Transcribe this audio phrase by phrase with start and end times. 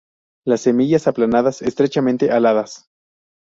[0.47, 2.89] Las semillas aplanadas, estrechamente aladas.